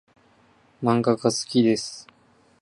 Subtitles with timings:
[0.81, 2.07] 漫画が好きです。